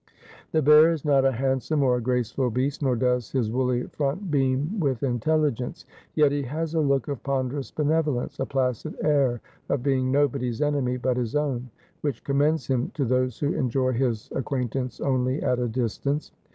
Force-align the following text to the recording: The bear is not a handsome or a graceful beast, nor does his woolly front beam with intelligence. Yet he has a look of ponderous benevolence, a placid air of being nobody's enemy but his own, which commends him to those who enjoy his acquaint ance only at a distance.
The 0.51 0.63
bear 0.63 0.91
is 0.91 1.05
not 1.05 1.25
a 1.25 1.31
handsome 1.31 1.83
or 1.83 1.97
a 1.97 2.01
graceful 2.01 2.49
beast, 2.49 2.81
nor 2.81 2.95
does 2.95 3.29
his 3.33 3.51
woolly 3.51 3.83
front 3.83 4.31
beam 4.31 4.79
with 4.79 5.03
intelligence. 5.03 5.85
Yet 6.15 6.31
he 6.31 6.41
has 6.41 6.73
a 6.73 6.79
look 6.81 7.07
of 7.07 7.21
ponderous 7.21 7.69
benevolence, 7.69 8.39
a 8.39 8.47
placid 8.47 8.95
air 9.03 9.41
of 9.69 9.83
being 9.83 10.11
nobody's 10.11 10.59
enemy 10.59 10.97
but 10.97 11.17
his 11.17 11.35
own, 11.35 11.69
which 12.01 12.23
commends 12.23 12.65
him 12.65 12.89
to 12.95 13.05
those 13.05 13.37
who 13.37 13.53
enjoy 13.53 13.91
his 13.91 14.31
acquaint 14.33 14.75
ance 14.75 14.99
only 14.99 15.39
at 15.43 15.59
a 15.59 15.67
distance. 15.67 16.31